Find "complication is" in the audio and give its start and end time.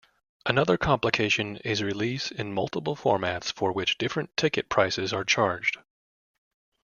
0.79-1.83